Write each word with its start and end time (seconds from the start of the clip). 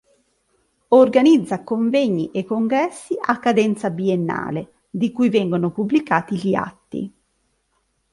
Organizza 0.95 1.63
convegni 1.63 2.31
e 2.31 2.43
congressi 2.43 3.13
a 3.23 3.37
cadenza 3.37 3.91
biennale, 3.91 4.85
di 4.89 5.11
cui 5.11 5.29
vengono 5.29 5.69
pubblicati 5.69 6.35
gli 6.37 6.55
atti. 6.55 7.13